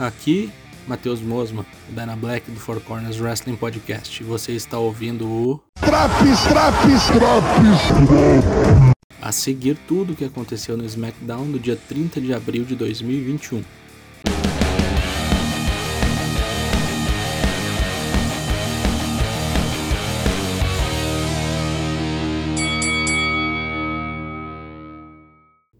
Aqui, 0.00 0.50
Matheus 0.88 1.20
Mosma, 1.20 1.66
o 1.86 1.92
Dana 1.92 2.16
Black 2.16 2.50
do 2.50 2.58
Four 2.58 2.80
Corners 2.80 3.20
Wrestling 3.20 3.56
Podcast. 3.56 4.24
Você 4.24 4.52
está 4.52 4.78
ouvindo 4.78 5.28
o. 5.28 5.60
Traps, 5.78 6.40
traps, 6.48 7.06
traps! 7.08 8.94
A 9.20 9.30
seguir 9.30 9.76
tudo 9.86 10.14
o 10.14 10.16
que 10.16 10.24
aconteceu 10.24 10.74
no 10.74 10.88
SmackDown 10.88 11.44
no 11.44 11.58
dia 11.58 11.76
30 11.76 12.18
de 12.18 12.32
abril 12.32 12.64
de 12.64 12.74
2021. 12.76 13.62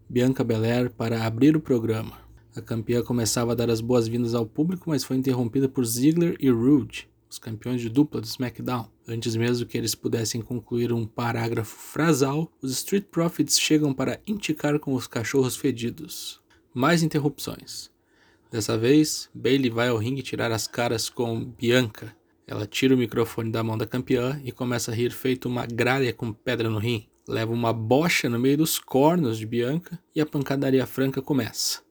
Bianca 0.07 0.43
Belair 0.43 0.91
para 0.91 1.25
abrir 1.25 1.55
o 1.55 1.59
programa. 1.59 2.30
A 2.53 2.61
campeã 2.61 3.01
começava 3.01 3.53
a 3.53 3.55
dar 3.55 3.69
as 3.69 3.79
boas-vindas 3.79 4.35
ao 4.35 4.45
público, 4.45 4.89
mas 4.89 5.03
foi 5.03 5.15
interrompida 5.15 5.69
por 5.69 5.85
Ziggler 5.85 6.35
e 6.39 6.49
Rude, 6.49 7.09
os 7.29 7.39
campeões 7.39 7.79
de 7.79 7.87
dupla 7.87 8.19
do 8.19 8.25
SmackDown. 8.25 8.89
Antes 9.07 9.37
mesmo 9.37 9.65
que 9.65 9.77
eles 9.77 9.95
pudessem 9.95 10.41
concluir 10.41 10.91
um 10.91 11.05
parágrafo 11.05 11.73
frasal, 11.75 12.51
os 12.61 12.71
Street 12.71 13.05
Profits 13.05 13.57
chegam 13.57 13.93
para 13.93 14.19
indicar 14.27 14.77
com 14.79 14.93
os 14.93 15.07
cachorros 15.07 15.55
fedidos. 15.55 16.41
Mais 16.73 17.01
interrupções. 17.01 17.89
Dessa 18.51 18.77
vez, 18.77 19.29
Bailey 19.33 19.69
vai 19.69 19.87
ao 19.87 19.97
ringue 19.97 20.21
tirar 20.21 20.51
as 20.51 20.67
caras 20.67 21.09
com 21.09 21.45
Bianca. 21.45 22.13
Ela 22.45 22.67
tira 22.67 22.93
o 22.93 22.97
microfone 22.97 23.49
da 23.49 23.63
mão 23.63 23.77
da 23.77 23.87
campeã 23.87 24.41
e 24.43 24.51
começa 24.51 24.91
a 24.91 24.93
rir 24.93 25.11
feito 25.11 25.47
uma 25.47 25.65
gralha 25.65 26.11
com 26.11 26.33
pedra 26.33 26.69
no 26.69 26.79
rim 26.79 27.07
leva 27.27 27.53
uma 27.53 27.71
bocha 27.71 28.27
no 28.27 28.39
meio 28.39 28.57
dos 28.57 28.77
cornos 28.77 29.37
de 29.37 29.45
Bianca 29.45 29.97
e 30.13 30.19
a 30.19 30.25
pancadaria 30.25 30.85
franca 30.85 31.21
começa. 31.21 31.81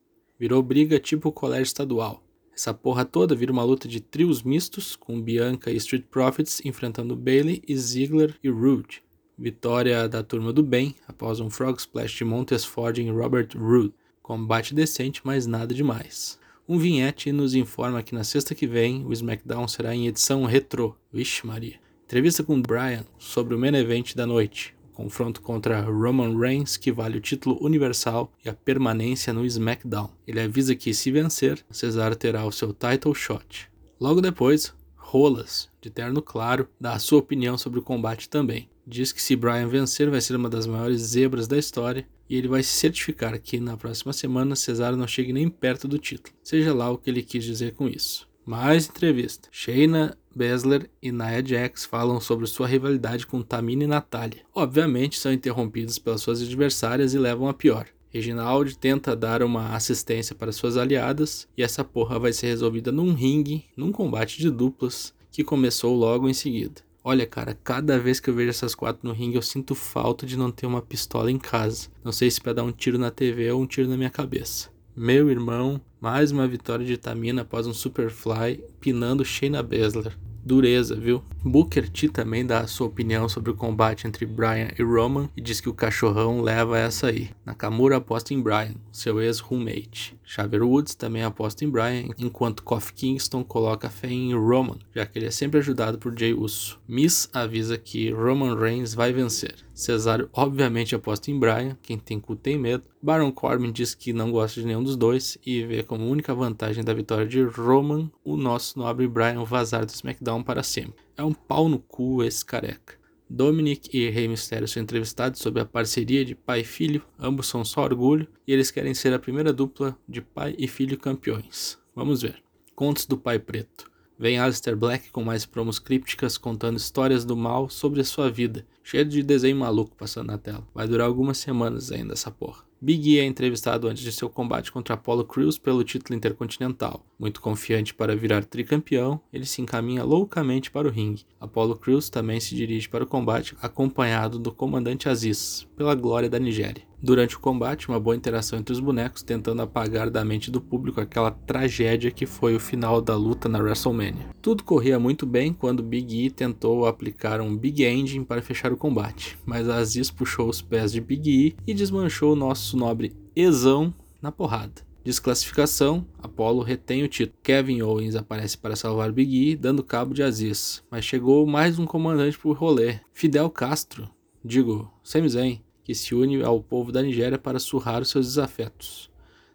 Virou 0.41 0.63
briga 0.63 0.99
tipo 0.99 1.31
colégio 1.31 1.65
estadual. 1.65 2.23
Essa 2.51 2.73
porra 2.73 3.05
toda 3.05 3.35
vira 3.35 3.51
uma 3.51 3.63
luta 3.63 3.87
de 3.87 3.99
trios 3.99 4.41
mistos, 4.41 4.95
com 4.95 5.21
Bianca 5.21 5.69
e 5.69 5.75
Street 5.75 6.05
Profits 6.09 6.65
enfrentando 6.65 7.15
Bailey 7.15 7.61
e 7.67 7.77
Ziggler 7.77 8.33
e 8.43 8.49
Rude. 8.49 9.03
Vitória 9.37 10.09
da 10.09 10.23
turma 10.23 10.51
do 10.51 10.63
bem 10.63 10.95
após 11.07 11.39
um 11.39 11.47
Frog 11.47 11.77
Splash 11.77 12.15
de 12.15 12.25
Montes 12.25 12.65
Ford 12.65 12.97
em 12.97 13.11
Robert 13.11 13.49
Roode. 13.55 13.93
Combate 14.23 14.73
decente, 14.73 15.21
mas 15.23 15.45
nada 15.45 15.75
demais. 15.75 16.39
Um 16.67 16.79
vinhete 16.79 17.31
nos 17.31 17.53
informa 17.53 18.01
que 18.01 18.15
na 18.15 18.23
sexta 18.23 18.55
que 18.55 18.65
vem 18.65 19.05
o 19.05 19.13
SmackDown 19.13 19.67
será 19.67 19.93
em 19.93 20.07
edição 20.07 20.45
retrô. 20.45 20.95
Vixe 21.13 21.45
Maria. 21.45 21.79
Entrevista 22.05 22.43
com 22.43 22.59
Brian 22.59 23.05
sobre 23.19 23.53
o 23.53 23.59
main 23.59 23.75
event 23.75 24.15
da 24.15 24.25
noite, 24.25 24.73
confronto 25.01 25.41
contra 25.41 25.81
Roman 25.81 26.37
Reigns, 26.37 26.77
que 26.77 26.91
vale 26.91 27.17
o 27.17 27.21
título 27.21 27.57
universal 27.59 28.31
e 28.45 28.49
a 28.49 28.53
permanência 28.53 29.33
no 29.33 29.43
SmackDown. 29.43 30.11
Ele 30.27 30.39
avisa 30.39 30.75
que, 30.75 30.93
se 30.93 31.09
vencer, 31.09 31.65
Cesaro 31.71 32.15
terá 32.15 32.45
o 32.45 32.51
seu 32.51 32.71
title 32.71 33.15
shot. 33.15 33.67
Logo 33.99 34.21
depois, 34.21 34.73
Rolas, 34.95 35.69
de 35.81 35.89
terno 35.89 36.21
claro, 36.21 36.69
dá 36.79 36.93
a 36.93 36.99
sua 36.99 37.17
opinião 37.17 37.57
sobre 37.57 37.79
o 37.79 37.83
combate 37.83 38.29
também. 38.29 38.69
Diz 38.85 39.11
que 39.11 39.21
se 39.21 39.35
Bryan 39.35 39.67
vencer, 39.67 40.07
vai 40.09 40.21
ser 40.21 40.35
uma 40.35 40.49
das 40.49 40.67
maiores 40.67 41.01
zebras 41.01 41.47
da 41.47 41.57
história 41.57 42.07
e 42.29 42.35
ele 42.35 42.47
vai 42.47 42.61
certificar 42.61 43.39
que 43.39 43.59
na 43.59 43.75
próxima 43.75 44.13
semana 44.13 44.55
Cesaro 44.55 44.95
não 44.95 45.07
chegue 45.07 45.33
nem 45.33 45.49
perto 45.49 45.87
do 45.87 45.97
título. 45.97 46.35
Seja 46.43 46.73
lá 46.75 46.91
o 46.91 46.97
que 46.97 47.09
ele 47.09 47.23
quis 47.23 47.43
dizer 47.43 47.73
com 47.73 47.87
isso. 47.87 48.29
Mais 48.45 48.87
entrevista. 48.87 49.49
Shayna 49.51 50.15
Baszler 50.35 50.89
e 51.01 51.11
Nia 51.11 51.45
Jax 51.45 51.85
falam 51.85 52.19
sobre 52.21 52.47
sua 52.47 52.67
rivalidade 52.67 53.27
com 53.27 53.41
Tamina 53.41 53.83
e 53.83 53.87
Natália. 53.87 54.41
Obviamente 54.53 55.19
são 55.19 55.31
interrompidos 55.31 55.97
pelas 55.97 56.21
suas 56.21 56.41
adversárias 56.41 57.13
e 57.13 57.19
levam 57.19 57.47
a 57.47 57.53
pior. 57.53 57.87
Reginald 58.09 58.77
tenta 58.77 59.15
dar 59.15 59.41
uma 59.41 59.73
assistência 59.73 60.35
para 60.35 60.51
suas 60.51 60.75
aliadas 60.75 61.47
e 61.57 61.63
essa 61.63 61.83
porra 61.83 62.19
vai 62.19 62.33
ser 62.33 62.47
resolvida 62.47 62.91
num 62.91 63.13
ringue, 63.13 63.65
num 63.75 63.91
combate 63.91 64.37
de 64.37 64.49
duplas 64.49 65.13
que 65.31 65.43
começou 65.43 65.95
logo 65.95 66.27
em 66.27 66.33
seguida. 66.33 66.81
Olha, 67.03 67.25
cara, 67.25 67.57
cada 67.63 67.97
vez 67.97 68.19
que 68.19 68.29
eu 68.29 68.35
vejo 68.35 68.51
essas 68.51 68.75
quatro 68.75 69.07
no 69.07 69.13
ringue, 69.13 69.35
eu 69.35 69.41
sinto 69.41 69.73
falta 69.73 70.25
de 70.25 70.37
não 70.37 70.51
ter 70.51 70.67
uma 70.67 70.83
pistola 70.83 71.31
em 71.31 71.39
casa. 71.39 71.89
Não 72.03 72.11
sei 72.11 72.29
se 72.29 72.39
para 72.39 72.53
dar 72.53 72.63
um 72.63 72.71
tiro 72.71 72.99
na 72.99 73.09
TV 73.09 73.49
ou 73.51 73.61
um 73.61 73.65
tiro 73.65 73.89
na 73.89 73.97
minha 73.97 74.09
cabeça. 74.09 74.69
Meu 74.95 75.31
irmão, 75.31 75.79
mais 76.01 76.33
uma 76.33 76.45
vitória 76.45 76.85
de 76.85 76.97
Tamina 76.97 77.43
após 77.43 77.65
um 77.65 77.73
Superfly 77.73 78.61
pinando 78.81 79.23
Shayna 79.23 79.63
Baszler. 79.63 80.17
Dureza, 80.43 80.95
viu? 80.95 81.23
Booker 81.43 81.89
T 81.89 82.09
também 82.09 82.45
dá 82.45 82.59
a 82.59 82.67
sua 82.67 82.87
opinião 82.87 83.27
sobre 83.27 83.51
o 83.51 83.55
combate 83.55 84.07
entre 84.07 84.25
Bryan 84.25 84.69
e 84.77 84.83
Roman 84.83 85.29
e 85.35 85.41
diz 85.41 85.59
que 85.59 85.69
o 85.69 85.73
cachorrão 85.73 86.41
leva 86.41 86.77
essa 86.77 87.07
aí. 87.07 87.29
Nakamura 87.45 87.97
aposta 87.97 88.33
em 88.33 88.41
Bryan, 88.41 88.75
seu 88.91 89.19
ex-roommate. 89.19 90.15
Xavier 90.23 90.63
Woods 90.63 90.95
também 90.95 91.23
aposta 91.23 91.65
em 91.65 91.69
Bryan, 91.69 92.09
enquanto 92.17 92.63
Kofi 92.63 92.93
Kingston 92.93 93.43
coloca 93.43 93.89
fé 93.89 94.09
em 94.09 94.33
Roman, 94.33 94.77
já 94.95 95.05
que 95.05 95.17
ele 95.17 95.25
é 95.25 95.31
sempre 95.31 95.59
ajudado 95.59 95.97
por 95.97 96.17
Jay 96.17 96.33
Uso. 96.33 96.79
Miss 96.87 97.27
avisa 97.33 97.77
que 97.77 98.11
Roman 98.11 98.55
Reigns 98.55 98.93
vai 98.93 99.11
vencer. 99.11 99.55
Cesário 99.73 100.29
obviamente 100.31 100.93
aposta 100.93 101.31
em 101.31 101.39
Bryan, 101.39 101.75
quem 101.81 101.97
tem 101.97 102.19
cu 102.19 102.35
tem 102.35 102.57
medo. 102.57 102.83
Baron 103.01 103.31
Corbin 103.31 103.71
diz 103.71 103.95
que 103.95 104.13
não 104.13 104.31
gosta 104.31 104.61
de 104.61 104.67
nenhum 104.67 104.83
dos 104.83 104.95
dois 104.95 105.39
e 105.43 105.63
vê 105.65 105.81
como 105.81 106.07
única 106.07 106.35
vantagem 106.35 106.83
da 106.83 106.93
vitória 106.93 107.25
de 107.25 107.41
Roman 107.41 108.11
o 108.23 108.37
nosso 108.37 108.77
nobre 108.77 109.07
Bryan 109.07 109.43
vazar 109.43 109.85
do 109.85 109.89
SmackDown 109.89 110.30
para 110.39 110.61
sempre. 110.61 111.01
É 111.17 111.23
um 111.23 111.33
pau 111.33 111.67
no 111.67 111.79
cu 111.79 112.23
esse 112.23 112.45
careca. 112.45 113.01
Dominic 113.27 113.89
e 113.97 114.09
Rey 114.09 114.27
Mysterio 114.27 114.67
são 114.67 114.83
entrevistados 114.83 115.39
sobre 115.39 115.61
a 115.61 115.65
parceria 115.65 116.23
de 116.23 116.35
pai 116.35 116.59
e 116.59 116.65
filho, 116.65 117.01
ambos 117.17 117.47
são 117.47 117.65
só 117.65 117.81
orgulho, 117.81 118.27
e 118.45 118.53
eles 118.53 118.69
querem 118.69 118.93
ser 118.93 119.13
a 119.13 119.19
primeira 119.19 119.51
dupla 119.51 119.97
de 120.07 120.21
pai 120.21 120.53
e 120.57 120.67
filho 120.67 120.99
campeões. 120.99 121.79
Vamos 121.95 122.21
ver. 122.21 122.43
Contos 122.75 123.05
do 123.05 123.17
Pai 123.17 123.39
Preto. 123.39 123.89
Vem 124.19 124.37
Alistair 124.37 124.75
Black 124.75 125.09
com 125.11 125.23
mais 125.23 125.45
promos 125.47 125.79
crípticas 125.79 126.37
contando 126.37 126.77
histórias 126.77 127.25
do 127.25 127.35
mal 127.35 127.69
sobre 127.69 128.01
a 128.01 128.03
sua 128.03 128.29
vida, 128.29 128.67
cheio 128.83 129.05
de 129.05 129.23
desenho 129.23 129.57
maluco 129.57 129.95
passando 129.95 130.27
na 130.27 130.37
tela. 130.37 130.67
Vai 130.73 130.87
durar 130.87 131.07
algumas 131.07 131.37
semanas 131.37 131.91
ainda 131.91 132.13
essa 132.13 132.31
porra. 132.31 132.63
Big 132.83 133.11
E 133.11 133.19
é 133.19 133.25
entrevistado 133.25 133.87
antes 133.87 134.01
de 134.01 134.11
seu 134.11 134.27
combate 134.27 134.71
contra 134.71 134.95
Apollo 134.95 135.25
Crews 135.25 135.59
pelo 135.59 135.83
título 135.83 136.17
intercontinental. 136.17 137.05
Muito 137.19 137.39
confiante 137.39 137.93
para 137.93 138.15
virar 138.15 138.43
tricampeão, 138.43 139.21
ele 139.31 139.45
se 139.45 139.61
encaminha 139.61 140.03
loucamente 140.03 140.71
para 140.71 140.87
o 140.87 140.91
ringue. 140.91 141.23
Apollo 141.39 141.75
Crews 141.75 142.09
também 142.09 142.39
se 142.39 142.55
dirige 142.55 142.89
para 142.89 143.03
o 143.03 143.07
combate, 143.07 143.55
acompanhado 143.61 144.39
do 144.39 144.51
comandante 144.51 145.07
Aziz, 145.07 145.67
pela 145.77 145.93
glória 145.93 146.27
da 146.27 146.39
Nigéria. 146.39 146.89
Durante 147.03 147.35
o 147.35 147.39
combate, 147.39 147.89
uma 147.89 147.99
boa 147.99 148.15
interação 148.15 148.59
entre 148.59 148.71
os 148.71 148.79
bonecos, 148.79 149.23
tentando 149.23 149.63
apagar 149.63 150.11
da 150.11 150.23
mente 150.23 150.51
do 150.51 150.61
público 150.61 151.01
aquela 151.01 151.31
tragédia 151.31 152.11
que 152.11 152.27
foi 152.27 152.55
o 152.55 152.59
final 152.59 153.01
da 153.01 153.15
luta 153.15 153.49
na 153.49 153.57
WrestleMania. 153.57 154.29
Tudo 154.39 154.63
corria 154.63 154.99
muito 154.99 155.25
bem 155.25 155.51
quando 155.51 155.81
Big 155.81 156.25
E 156.25 156.29
tentou 156.29 156.85
aplicar 156.85 157.41
um 157.41 157.57
Big 157.57 157.83
Ending 157.83 158.23
para 158.23 158.41
fechar 158.41 158.70
o 158.73 158.77
combate, 158.77 159.37
mas 159.45 159.69
Aziz 159.69 160.09
puxou 160.09 160.49
os 160.49 160.61
pés 160.61 160.91
de 160.91 161.01
Big 161.01 161.29
E 161.29 161.55
e 161.67 161.73
desmanchou 161.73 162.33
o 162.33 162.35
nosso 162.35 162.77
nobre 162.77 163.15
Ezão 163.35 163.93
na 164.21 164.31
porrada. 164.31 164.81
Desclassificação, 165.03 166.05
Apollo 166.19 166.61
retém 166.61 167.03
o 167.03 167.07
título. 167.07 167.39
Kevin 167.41 167.81
Owens 167.81 168.15
aparece 168.15 168.57
para 168.57 168.75
salvar 168.75 169.11
Big 169.11 169.51
E, 169.51 169.55
dando 169.55 169.83
cabo 169.83 170.13
de 170.13 170.21
Aziz, 170.21 170.83
mas 170.91 171.03
chegou 171.03 171.45
mais 171.47 171.79
um 171.79 171.85
comandante 171.85 172.37
pro 172.37 172.53
rolê, 172.53 172.99
Fidel 173.11 173.49
Castro, 173.49 174.07
digo, 174.45 174.91
Sami 175.03 175.27
Zayn, 175.27 175.61
que 175.83 175.95
se 175.95 176.13
une 176.13 176.43
ao 176.43 176.61
povo 176.61 176.91
da 176.91 177.01
Nigéria 177.01 177.37
para 177.37 177.59
surrar 177.59 178.01
os 178.01 178.09
seus 178.09 178.27
desafetos. 178.27 179.10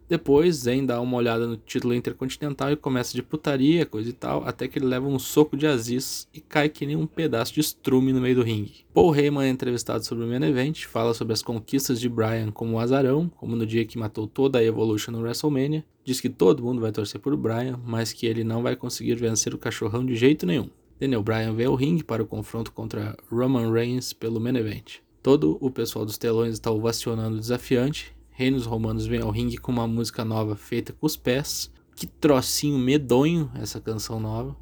Depois, 0.09 0.57
Zen 0.57 0.87
dá 0.87 1.01
uma 1.01 1.17
olhada 1.17 1.47
no 1.47 1.57
título 1.57 1.95
intercontinental 1.95 2.71
e 2.71 2.77
começa 2.77 3.13
de 3.15 3.23
putaria, 3.23 3.85
coisa 3.85 4.09
e 4.09 4.13
tal, 4.13 4.47
até 4.47 4.69
que 4.69 4.79
ele 4.79 4.87
leva 4.87 5.07
um 5.07 5.19
soco 5.19 5.57
de 5.57 5.67
Aziz 5.67 6.29
e 6.33 6.41
cai 6.41 6.69
que 6.69 6.87
nem 6.87 6.95
um 6.95 7.07
pedaço 7.07 7.53
de 7.53 7.61
estrume 7.61 8.13
no 8.13 8.21
meio 8.21 8.37
do 8.37 8.43
ringue. 8.43 8.85
Paul 8.95 9.15
Heyman 9.15 9.47
é 9.47 9.51
entrevistado 9.51 10.05
sobre 10.05 10.25
o 10.25 10.29
main 10.29 10.43
event, 10.45 10.85
fala 10.85 11.13
sobre 11.13 11.33
as 11.33 11.43
conquistas 11.43 12.01
de 12.01 12.09
Bryan 12.09 12.53
como 12.53 12.79
azarão, 12.79 13.29
como 13.37 13.57
no 13.57 13.67
dia 13.67 13.85
que 13.85 13.99
matou 13.99 14.27
toda 14.27 14.59
a 14.59 14.65
Evolution 14.65 15.11
no 15.11 15.21
WrestleMania, 15.21 15.85
diz 16.05 16.21
que 16.21 16.29
todo 16.29 16.63
mundo 16.63 16.81
vai 16.81 16.93
torcer 16.93 17.21
por 17.21 17.37
Bryan, 17.37 17.81
mas 17.85 18.13
que 18.13 18.27
ele 18.27 18.45
não 18.45 18.63
vai 18.63 18.77
conseguir 18.77 19.17
vencer 19.17 19.53
o 19.53 19.59
cachorrão 19.59 20.07
de 20.07 20.15
jeito 20.15 20.47
nenhum. 20.47 20.71
Daniel 20.99 21.23
Bryan 21.23 21.53
vê 21.53 21.67
o 21.67 21.75
ringue 21.75 22.05
para 22.05 22.23
o 22.23 22.27
confronto 22.27 22.73
contra 22.73 23.17
Roman 23.31 23.71
Reigns 23.71 24.13
pelo 24.13 24.41
main 24.41 24.57
event. 24.57 25.01
Todo 25.23 25.59
o 25.61 25.71
pessoal 25.71 26.07
dos 26.07 26.17
telões 26.17 26.55
está 26.55 26.71
ovacionando 26.71 27.37
o 27.37 27.41
desafiante. 27.41 28.16
Reinos 28.39 28.67
Romanos 28.67 29.07
vem 29.07 29.23
ao 29.23 29.31
ringue 29.31 29.57
com 29.57 29.73
uma 29.73 29.87
música 29.87 30.23
nova 30.23 30.57
feita 30.57 30.93
com 30.93 31.07
os 31.07 31.17
pés. 31.17 31.73
Que 31.95 32.07
trocinho 32.07 32.79
medonho 32.79 33.51
essa 33.55 33.81
canção 33.81 34.21
nova. 34.21 34.55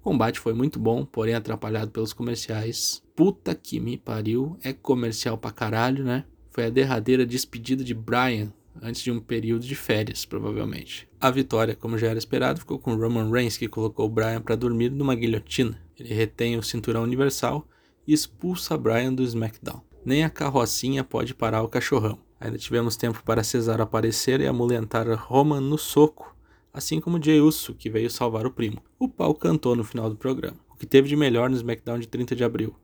O 0.00 0.02
combate 0.02 0.40
foi 0.40 0.54
muito 0.54 0.78
bom, 0.78 1.04
porém 1.04 1.34
atrapalhado 1.34 1.90
pelos 1.90 2.14
comerciais. 2.14 3.02
Puta 3.14 3.54
que 3.54 3.78
me 3.78 3.98
pariu, 3.98 4.56
é 4.62 4.72
comercial 4.72 5.36
pra 5.36 5.50
caralho, 5.50 6.02
né? 6.02 6.24
Foi 6.50 6.64
a 6.64 6.70
derradeira 6.70 7.26
despedida 7.26 7.84
de 7.84 7.92
Brian 7.92 8.50
antes 8.80 9.02
de 9.02 9.12
um 9.12 9.20
período 9.20 9.66
de 9.66 9.74
férias, 9.74 10.24
provavelmente. 10.24 11.06
A 11.20 11.30
vitória, 11.30 11.76
como 11.76 11.98
já 11.98 12.06
era 12.06 12.18
esperado, 12.18 12.60
ficou 12.60 12.78
com 12.78 12.96
Roman 12.96 13.30
Reigns, 13.30 13.58
que 13.58 13.68
colocou 13.68 14.08
Brian 14.08 14.40
para 14.40 14.56
dormir 14.56 14.90
numa 14.90 15.14
guilhotina. 15.14 15.78
Ele 15.98 16.14
retém 16.14 16.56
o 16.56 16.62
cinturão 16.62 17.02
universal 17.02 17.68
e 18.06 18.14
expulsa 18.14 18.78
Brian 18.78 19.12
do 19.12 19.22
SmackDown. 19.22 19.82
Nem 20.02 20.24
a 20.24 20.30
carrocinha 20.30 21.04
pode 21.04 21.34
parar 21.34 21.62
o 21.62 21.68
cachorrão. 21.68 22.18
Ainda 22.42 22.58
tivemos 22.58 22.96
tempo 22.96 23.22
para 23.22 23.44
Cesaro 23.44 23.84
aparecer 23.84 24.40
e 24.40 24.48
amulentar 24.48 25.06
Roman 25.14 25.60
no 25.60 25.78
soco, 25.78 26.34
assim 26.74 27.00
como 27.00 27.22
Jey 27.22 27.40
Uso, 27.40 27.72
que 27.72 27.88
veio 27.88 28.10
salvar 28.10 28.44
o 28.44 28.50
primo. 28.50 28.82
O 28.98 29.08
pau 29.08 29.32
cantou 29.32 29.76
no 29.76 29.84
final 29.84 30.10
do 30.10 30.16
programa. 30.16 30.56
O 30.68 30.76
que 30.76 30.84
teve 30.84 31.08
de 31.08 31.14
melhor 31.14 31.48
no 31.48 31.54
SmackDown 31.54 32.00
de 32.00 32.08
30 32.08 32.34
de 32.34 32.42
abril? 32.42 32.74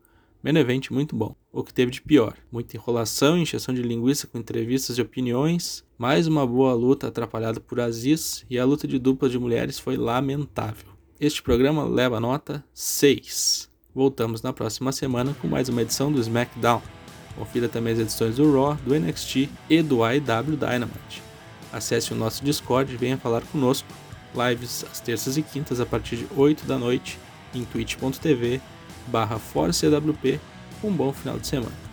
Main 0.44 0.56
Event 0.56 0.92
muito 0.92 1.16
bom. 1.16 1.34
O 1.50 1.64
que 1.64 1.74
teve 1.74 1.90
de 1.90 2.00
pior? 2.00 2.36
Muita 2.52 2.76
enrolação, 2.76 3.36
encheção 3.36 3.74
de 3.74 3.82
linguiça 3.82 4.28
com 4.28 4.38
entrevistas 4.38 4.96
e 4.96 5.02
opiniões, 5.02 5.84
mais 5.98 6.28
uma 6.28 6.46
boa 6.46 6.72
luta 6.72 7.08
atrapalhada 7.08 7.58
por 7.58 7.80
Aziz 7.80 8.46
e 8.48 8.60
a 8.60 8.64
luta 8.64 8.86
de 8.86 8.96
dupla 8.96 9.28
de 9.28 9.40
mulheres 9.40 9.76
foi 9.76 9.96
lamentável. 9.96 10.86
Este 11.18 11.42
programa 11.42 11.84
leva 11.84 12.20
nota 12.20 12.64
6. 12.72 13.68
Voltamos 13.92 14.40
na 14.40 14.52
próxima 14.52 14.92
semana 14.92 15.34
com 15.42 15.48
mais 15.48 15.68
uma 15.68 15.82
edição 15.82 16.12
do 16.12 16.20
SmackDown. 16.20 16.97
Confira 17.38 17.68
também 17.68 17.92
as 17.92 18.00
edições 18.00 18.36
do 18.36 18.52
Raw, 18.52 18.74
do 18.74 18.98
NXT 18.98 19.48
e 19.70 19.80
do 19.80 20.02
AEW 20.02 20.56
Dynamite. 20.56 21.22
Acesse 21.72 22.12
o 22.12 22.16
nosso 22.16 22.44
Discord 22.44 22.92
e 22.92 22.96
venha 22.96 23.16
falar 23.16 23.42
conosco. 23.42 23.88
Lives 24.34 24.84
às 24.90 25.00
terças 25.00 25.36
e 25.36 25.42
quintas 25.42 25.80
a 25.80 25.86
partir 25.86 26.16
de 26.16 26.26
8 26.36 26.66
da 26.66 26.76
noite 26.76 27.18
em 27.54 27.64
twitch.tv 27.64 28.60
barra 29.06 29.40
Um 30.82 30.92
bom 30.92 31.12
final 31.12 31.38
de 31.38 31.46
semana. 31.46 31.87